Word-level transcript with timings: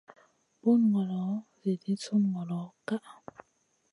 Bun 0.61 0.79
ngolo 0.89 1.23
edii 1.69 2.01
sun 2.03 2.21
ngolo 2.31 2.61
ka 2.87 2.95
ʼa. 3.03 3.13